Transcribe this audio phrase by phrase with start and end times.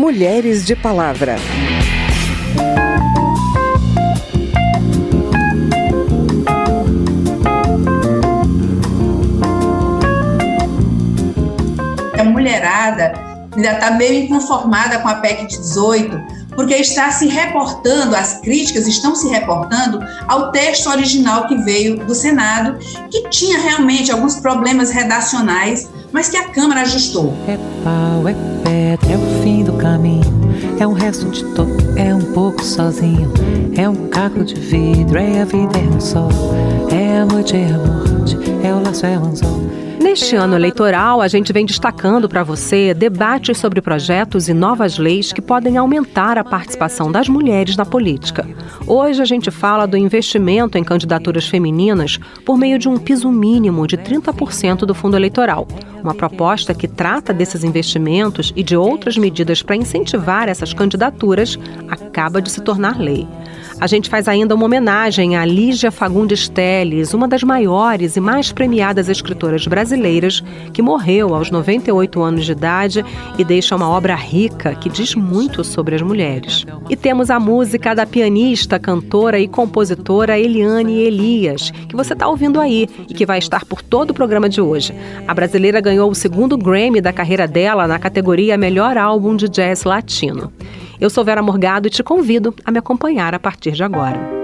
[0.00, 1.36] Mulheres de Palavra.
[12.18, 13.12] A mulherada
[13.54, 16.18] ainda está meio inconformada com a PEC 18,
[16.56, 22.14] porque está se reportando, as críticas estão se reportando ao texto original que veio do
[22.14, 22.78] Senado,
[23.10, 27.32] que tinha realmente alguns problemas redacionais, mas que a Câmara ajustou.
[27.46, 28.34] É pau, é
[28.64, 30.24] pedra, é o fim do caminho,
[30.78, 33.32] é um resto de topo, é um pouco sozinho,
[33.76, 36.30] é um caco de vidro, é a vida, é um sol,
[36.90, 39.60] é a noite, é a morte, é o laço, é o anzol.
[40.00, 45.30] Neste ano eleitoral, a gente vem destacando para você debates sobre projetos e novas leis
[45.30, 48.48] que podem aumentar a participação das mulheres na política.
[48.86, 53.86] Hoje a gente fala do investimento em candidaturas femininas por meio de um piso mínimo
[53.86, 55.68] de 30% do fundo eleitoral.
[56.02, 61.58] Uma proposta que trata desses investimentos e de outras medidas para incentivar essas candidaturas
[61.90, 63.28] acaba de se tornar lei.
[63.80, 68.52] A gente faz ainda uma homenagem a Lígia Fagundes Telles, uma das maiores e mais
[68.52, 73.02] premiadas escritoras brasileiras, que morreu aos 98 anos de idade
[73.38, 76.66] e deixa uma obra rica que diz muito sobre as mulheres.
[76.90, 82.60] E temos a música da pianista, cantora e compositora Eliane Elias, que você está ouvindo
[82.60, 84.94] aí e que vai estar por todo o programa de hoje.
[85.26, 89.84] A brasileira ganhou o segundo Grammy da carreira dela na categoria Melhor Álbum de Jazz
[89.84, 90.52] Latino.
[91.00, 94.39] Eu sou Vera Morgado e te convido a me acompanhar a partir de agora.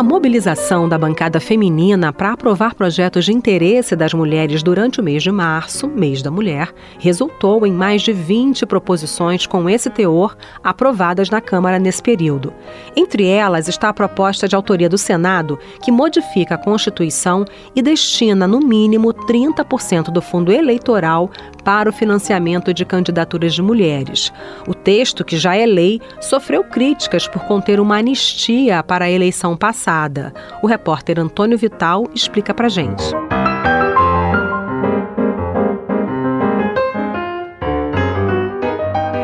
[0.00, 5.22] A mobilização da bancada feminina para aprovar projetos de interesse das mulheres durante o mês
[5.22, 11.28] de março, mês da mulher, resultou em mais de 20 proposições com esse teor aprovadas
[11.28, 12.50] na Câmara nesse período.
[12.96, 17.44] Entre elas está a proposta de autoria do Senado, que modifica a Constituição
[17.76, 24.32] e destina, no mínimo, 30% do fundo eleitoral para o financiamento de candidaturas de mulheres.
[24.66, 29.56] O texto, que já é lei, sofreu críticas por conter uma anistia para a eleição
[29.56, 30.32] passada.
[30.62, 33.02] O repórter Antônio Vital explica pra gente.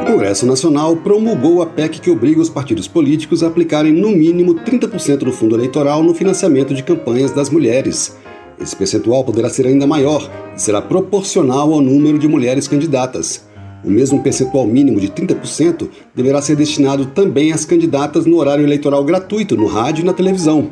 [0.02, 4.54] O Congresso Nacional promulgou a PEC que obriga os partidos políticos a aplicarem no mínimo
[4.54, 8.16] 30% do fundo eleitoral no financiamento de campanhas das mulheres.
[8.60, 13.44] Esse percentual poderá ser ainda maior e será proporcional ao número de mulheres candidatas.
[13.84, 19.04] O mesmo percentual mínimo de 30% deverá ser destinado também às candidatas no horário eleitoral
[19.04, 20.70] gratuito no rádio e na televisão.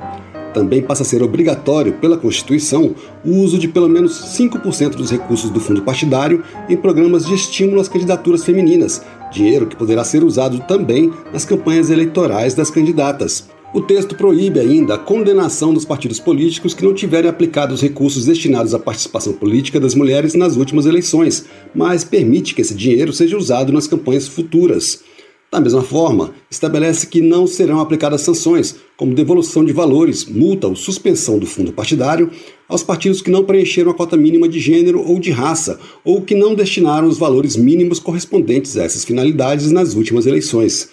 [0.55, 5.51] Também passa a ser obrigatório, pela Constituição, o uso de pelo menos 5% dos recursos
[5.51, 9.03] do fundo partidário em programas de estímulo às candidaturas femininas,
[9.33, 13.49] dinheiro que poderá ser usado também nas campanhas eleitorais das candidatas.
[13.74, 18.24] O texto proíbe ainda a condenação dos partidos políticos que não tiverem aplicado os recursos
[18.24, 23.36] destinados à participação política das mulheres nas últimas eleições, mas permite que esse dinheiro seja
[23.36, 25.02] usado nas campanhas futuras.
[25.50, 30.76] Da mesma forma, estabelece que não serão aplicadas sanções, como devolução de valores, multa ou
[30.76, 32.30] suspensão do fundo partidário,
[32.68, 36.36] aos partidos que não preencheram a cota mínima de gênero ou de raça, ou que
[36.36, 40.91] não destinaram os valores mínimos correspondentes a essas finalidades nas últimas eleições.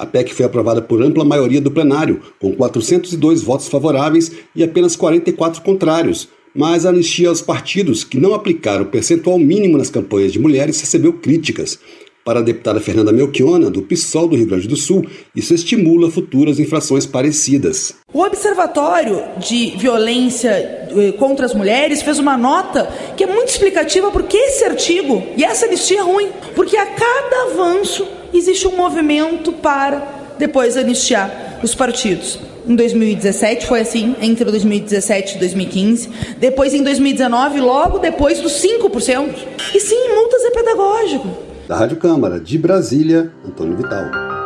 [0.00, 4.96] A PEC foi aprovada por ampla maioria do plenário, com 402 votos favoráveis e apenas
[4.96, 10.32] 44 contrários, mas a anistia aos partidos que não aplicaram o percentual mínimo nas campanhas
[10.32, 11.78] de mulheres recebeu críticas.
[12.24, 15.04] Para a deputada Fernanda Melchiona, do PSOL do Rio Grande do Sul,
[15.36, 17.94] isso estimula futuras infrações parecidas.
[18.10, 24.10] O Observatório de Violência eh, contra as Mulheres fez uma nota que é muito explicativa
[24.10, 29.52] porque esse artigo e essa anistia é ruim, porque a cada avanço existe um movimento
[29.52, 32.38] para depois anistiar os partidos.
[32.66, 36.08] Em 2017 foi assim, entre 2017 e 2015.
[36.38, 39.34] Depois, em 2019, logo depois dos 5%.
[39.74, 41.28] E sim, multas é pedagógico.
[41.66, 44.39] Da Rádio Câmara, de Brasília, Antônio Vital.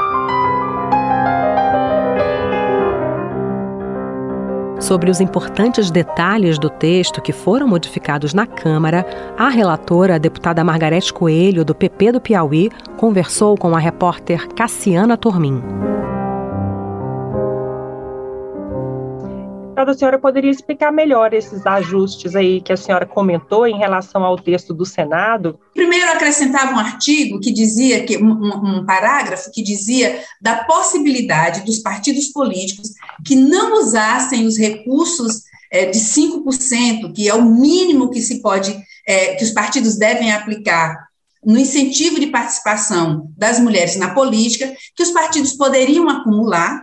[4.81, 9.07] Sobre os importantes detalhes do texto que foram modificados na Câmara,
[9.39, 15.17] a relatora, a deputada Margarete Coelho, do PP do Piauí, conversou com a repórter Cassiana
[15.17, 15.63] Tormin.
[19.85, 24.25] Então, a senhora poderia explicar melhor esses ajustes aí que a senhora comentou em relação
[24.25, 25.61] ao texto do Senado?
[25.75, 31.81] Primeiro, acrescentava um artigo que dizia, que um, um parágrafo que dizia da possibilidade dos
[31.81, 32.93] partidos políticos
[33.27, 38.75] que não usassem os recursos é, de 5%, que é o mínimo que se pode,
[39.07, 40.97] é, que os partidos devem aplicar
[41.45, 46.83] no incentivo de participação das mulheres na política, que os partidos poderiam acumular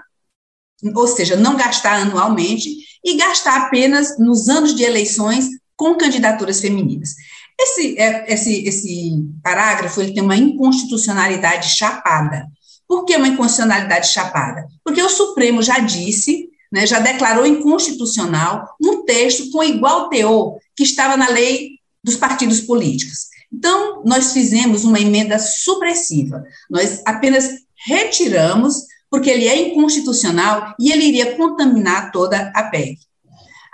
[0.95, 7.15] ou seja, não gastar anualmente e gastar apenas nos anos de eleições com candidaturas femininas.
[7.59, 12.47] Esse, é, esse, esse parágrafo ele tem uma inconstitucionalidade chapada.
[12.87, 14.67] Por que uma inconstitucionalidade chapada?
[14.83, 20.83] Porque o Supremo já disse, né, já declarou inconstitucional um texto com igual teor que
[20.83, 23.31] estava na lei dos partidos políticos.
[23.53, 26.43] Então, nós fizemos uma emenda supressiva.
[26.69, 27.49] Nós apenas
[27.85, 32.97] retiramos, porque ele é inconstitucional e ele iria contaminar toda a PEC.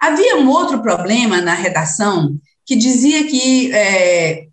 [0.01, 4.47] Havia um outro problema na redação que dizia que é,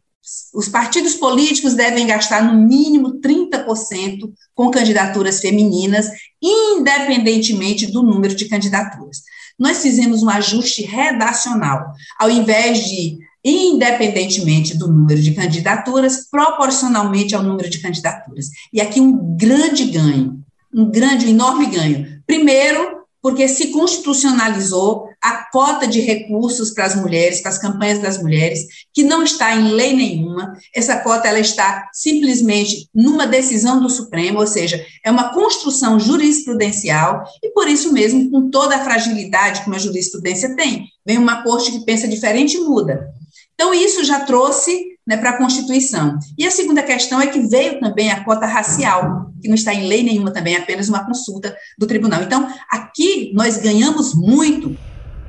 [0.55, 6.07] os partidos políticos devem gastar no mínimo 30% com candidaturas femininas,
[6.41, 9.23] independentemente do número de candidaturas.
[9.59, 11.93] Nós fizemos um ajuste redacional.
[12.19, 18.47] Ao invés de independentemente do número de candidaturas, proporcionalmente ao número de candidaturas.
[18.73, 20.43] E aqui um grande ganho,
[20.75, 22.23] um grande, um enorme ganho.
[22.27, 28.23] Primeiro, porque se constitucionalizou a cota de recursos para as mulheres, para as campanhas das
[28.23, 30.53] mulheres, que não está em lei nenhuma.
[30.75, 37.25] Essa cota ela está simplesmente numa decisão do Supremo, ou seja, é uma construção jurisprudencial
[37.43, 41.73] e por isso mesmo, com toda a fragilidade que uma jurisprudência tem, vem uma corte
[41.73, 43.09] que pensa diferente e muda.
[43.55, 46.19] Então isso já trouxe né, para a Constituição.
[46.39, 49.87] E a segunda questão é que veio também a cota racial, que não está em
[49.87, 52.23] lei nenhuma também, é apenas uma consulta do tribunal.
[52.23, 54.77] Então, aqui nós ganhamos muito.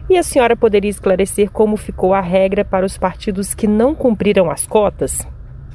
[0.10, 4.50] E a senhora poderia esclarecer como ficou a regra para os partidos que não cumpriram
[4.50, 5.20] as cotas?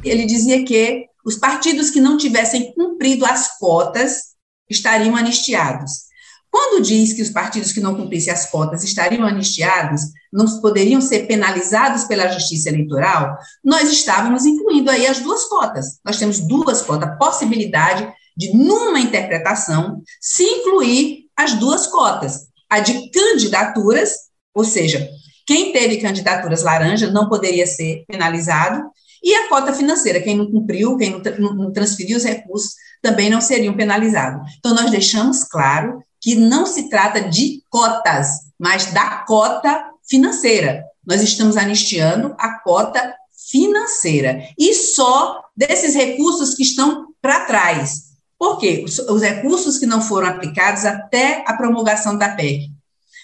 [0.05, 4.31] Ele dizia que os partidos que não tivessem cumprido as cotas
[4.69, 6.10] estariam anistiados.
[6.51, 10.03] Quando diz que os partidos que não cumprissem as cotas estariam anistiados,
[10.33, 16.01] não poderiam ser penalizados pela justiça eleitoral, nós estávamos incluindo aí as duas cotas.
[16.05, 22.49] Nós temos duas cotas, possibilidade de, numa interpretação, se incluir as duas cotas.
[22.69, 24.13] A de candidaturas,
[24.55, 25.09] ou seja,
[25.47, 28.83] quem teve candidaturas laranja não poderia ser penalizado,
[29.23, 33.77] e a cota financeira, quem não cumpriu, quem não transferiu os recursos, também não seriam
[33.77, 34.51] penalizados.
[34.59, 38.29] Então, nós deixamos claro que não se trata de cotas,
[38.59, 40.85] mas da cota financeira.
[41.07, 43.15] Nós estamos anistiando a cota
[43.51, 48.11] financeira e só desses recursos que estão para trás.
[48.39, 48.85] Por quê?
[48.87, 52.71] Os, os, recursos que não foram aplicados até a promulgação da PEC.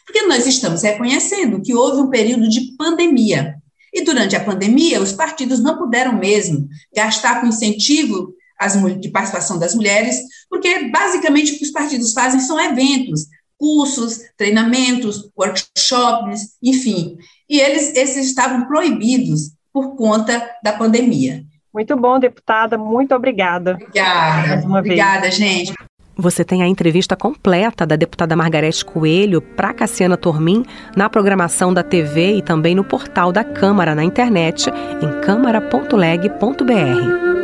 [0.04, 3.56] Porque nós estamos reconhecendo que houve um período de pandemia.
[3.92, 9.58] E durante a pandemia, os partidos não puderam mesmo gastar com incentivo as, de participação
[9.58, 10.17] das mulheres,
[10.49, 13.26] porque basicamente o que os partidos fazem são eventos,
[13.58, 17.17] cursos, treinamentos, workshops, enfim.
[17.49, 21.44] E eles esses estavam proibidos por conta da pandemia.
[21.73, 22.79] Muito bom, deputada.
[22.79, 23.73] Muito obrigada.
[23.73, 24.67] Obrigada.
[24.67, 25.37] obrigada, vez.
[25.37, 25.75] gente.
[26.19, 30.64] Você tem a entrevista completa da deputada Margarete Coelho para Cassiana Tormin
[30.97, 34.70] na programação da TV e também no portal da Câmara na internet
[35.02, 37.36] em câmara.leg.br.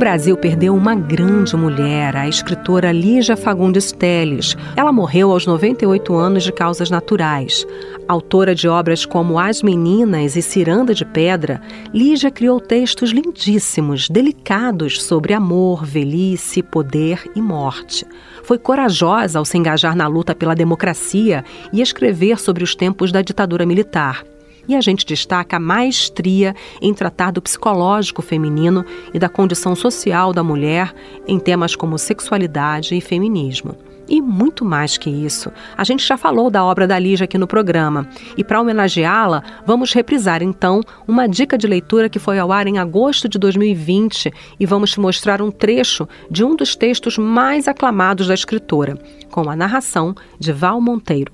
[0.00, 4.56] Brasil perdeu uma grande mulher, a escritora Lígia Fagundes Telles.
[4.74, 7.66] Ela morreu aos 98 anos de causas naturais.
[8.08, 11.60] Autora de obras como As Meninas e Ciranda de Pedra,
[11.92, 18.06] Lígia criou textos lindíssimos, delicados sobre amor, velhice, poder e morte.
[18.42, 21.44] Foi corajosa ao se engajar na luta pela democracia
[21.74, 24.24] e escrever sobre os tempos da ditadura militar.
[24.70, 30.32] E a gente destaca a maestria em tratar do psicológico feminino e da condição social
[30.32, 30.94] da mulher
[31.26, 33.74] em temas como sexualidade e feminismo.
[34.08, 35.50] E muito mais que isso.
[35.76, 38.08] A gente já falou da obra da Lígia aqui no programa.
[38.36, 42.78] E para homenageá-la, vamos reprisar então uma dica de leitura que foi ao ar em
[42.78, 48.28] agosto de 2020 e vamos te mostrar um trecho de um dos textos mais aclamados
[48.28, 48.96] da escritora,
[49.32, 51.32] com a narração de Val Monteiro.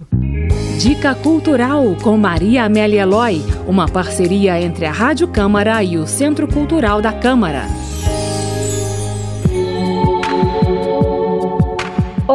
[0.79, 6.47] Dica Cultural com Maria Amélia Eloy, uma parceria entre a Rádio Câmara e o Centro
[6.47, 7.67] Cultural da Câmara.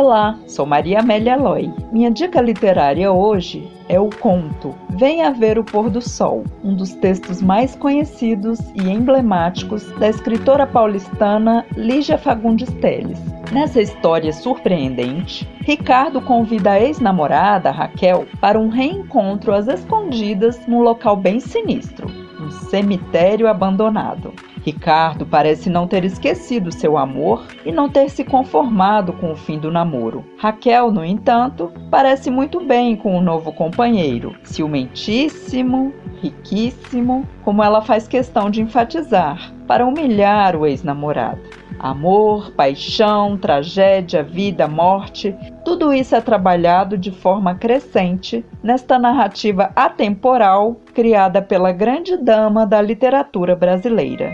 [0.03, 1.71] Olá, sou Maria Amélia Eloy.
[1.91, 6.95] Minha dica literária hoje é o conto Venha Ver o Pôr do Sol, um dos
[6.95, 13.19] textos mais conhecidos e emblemáticos da escritora paulistana Lígia Fagundes Telles.
[13.51, 21.15] Nessa história surpreendente, Ricardo convida a ex-namorada, Raquel, para um reencontro às escondidas num local
[21.15, 22.07] bem sinistro,
[22.39, 24.33] um cemitério abandonado.
[24.63, 29.57] Ricardo parece não ter esquecido seu amor e não ter se conformado com o fim
[29.57, 30.23] do namoro.
[30.37, 35.91] Raquel, no entanto, parece muito bem com o novo companheiro, ciumentíssimo,
[36.21, 41.41] riquíssimo, como ela faz questão de enfatizar, para humilhar o ex-namorado.
[41.79, 50.75] Amor, paixão, tragédia, vida, morte, tudo isso é trabalhado de forma crescente nesta narrativa atemporal
[50.93, 54.31] criada pela grande dama da literatura brasileira.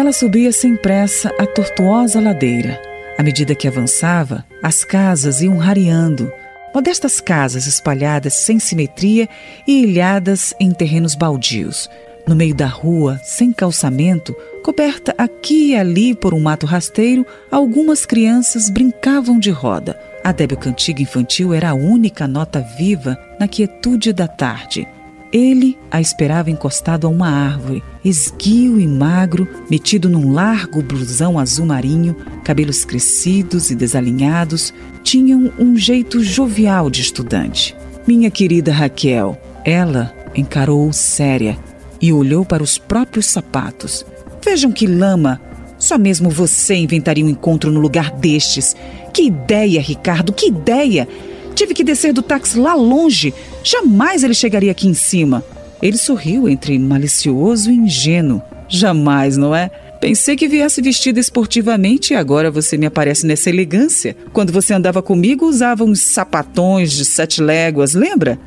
[0.00, 2.80] Ela subia sem pressa a tortuosa ladeira.
[3.18, 6.32] À medida que avançava, as casas iam rareando.
[6.74, 9.28] Modestas casas espalhadas sem simetria
[9.66, 11.86] e ilhadas em terrenos baldios,
[12.26, 18.06] no meio da rua, sem calçamento, coberta aqui e ali por um mato rasteiro, algumas
[18.06, 20.00] crianças brincavam de roda.
[20.24, 24.88] A débil cantiga infantil era a única nota viva na quietude da tarde.
[25.32, 31.66] Ele a esperava encostado a uma árvore, esguio e magro, metido num largo blusão azul
[31.66, 37.76] marinho, cabelos crescidos e desalinhados, tinham um jeito jovial de estudante.
[38.06, 41.56] Minha querida Raquel, ela encarou-o séria,
[42.00, 44.06] e olhou para os próprios sapatos.
[44.42, 45.40] Vejam que lama!
[45.78, 48.76] Só mesmo você inventaria um encontro no lugar destes.
[49.12, 51.06] Que ideia, Ricardo, que ideia!
[51.54, 53.34] Tive que descer do táxi lá longe.
[53.62, 55.44] Jamais ele chegaria aqui em cima.
[55.82, 58.42] Ele sorriu entre malicioso e ingênuo.
[58.68, 59.70] Jamais, não é?
[60.00, 64.16] Pensei que viesse vestida esportivamente e agora você me aparece nessa elegância.
[64.32, 68.38] Quando você andava comigo, usava uns sapatões de sete léguas, lembra?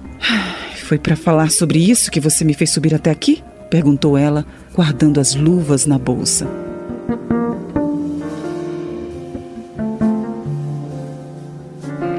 [0.88, 3.44] Foi para falar sobre isso que você me fez subir até aqui?
[3.70, 6.48] perguntou ela, guardando as luvas na bolsa.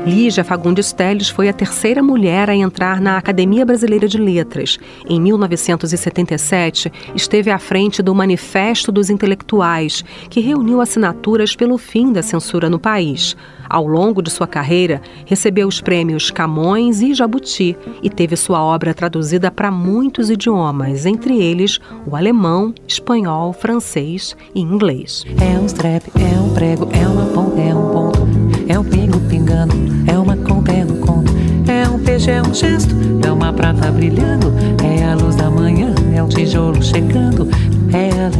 [0.06, 4.78] Lígia Fagundes Telles foi a terceira mulher a entrar na Academia Brasileira de Letras.
[5.08, 12.22] Em 1977, esteve à frente do Manifesto dos Intelectuais, que reuniu assinaturas pelo fim da
[12.22, 13.34] censura no país.
[13.68, 18.92] Ao longo de sua carreira, recebeu os prêmios Camões e Jabuti e teve sua obra
[18.92, 25.24] traduzida para muitos idiomas, entre eles o alemão, espanhol, francês e inglês.
[25.40, 28.23] É um strap, é um prego, é uma ponta, é um ponto,
[28.68, 29.74] é um pingo pingando,
[30.06, 31.32] é uma conta, é um conto,
[31.68, 32.94] é um peixe, é um gesto,
[33.24, 34.52] é uma prata brilhando,
[34.82, 37.48] é a luz da manhã, é um tijolo chegando,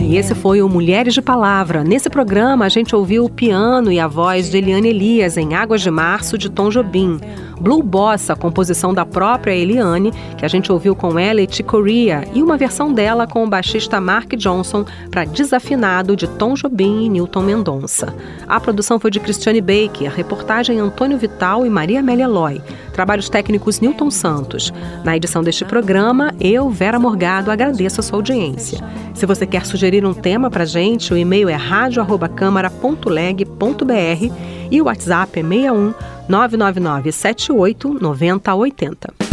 [0.00, 1.84] e esse foi o Mulheres de Palavra.
[1.84, 5.82] Nesse programa, a gente ouviu o piano e a voz de Eliane Elias em Águas
[5.82, 7.20] de Março, de Tom Jobim.
[7.60, 12.42] Blue Bossa, composição da própria Eliane, que a gente ouviu com ela e Corea, e
[12.42, 17.42] uma versão dela com o baixista Mark Johnson para Desafinado, de Tom Jobim e Newton
[17.42, 18.14] Mendonça.
[18.48, 22.60] A produção foi de Cristiane Baker, reportagem Antônio Vital e Maria Amélia Loy.
[22.94, 24.72] Trabalhos técnicos Newton Santos.
[25.02, 28.78] Na edição deste programa, eu, Vera Morgado, agradeço a sua audiência.
[29.12, 34.32] Se você quer sugerir um tema para gente, o e-mail é radio@câmara.leg.br
[34.70, 35.92] e o WhatsApp é 61
[36.28, 39.23] 999 78 9080.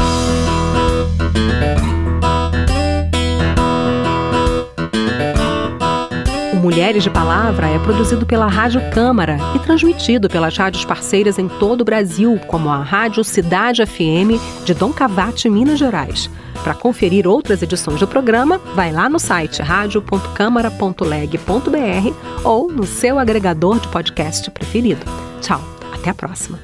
[6.61, 11.81] Mulheres de Palavra é produzido pela Rádio Câmara e transmitido pelas rádios parceiras em todo
[11.81, 16.29] o Brasil, como a Rádio Cidade FM de Dom Cavate, Minas Gerais.
[16.63, 22.13] Para conferir outras edições do programa, vai lá no site radio.câmara.leg.br
[22.43, 25.03] ou no seu agregador de podcast preferido.
[25.41, 25.59] Tchau,
[25.91, 26.59] até a próxima.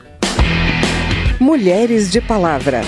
[1.39, 2.82] Mulheres de Palavra.